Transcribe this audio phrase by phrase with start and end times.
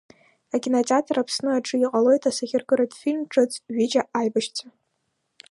[0.55, 4.67] Акинотеатр Аԥсны аҿы иҟалоит асахьаркыратә фильм ҿыц Ҩыџьа аибашьцәа…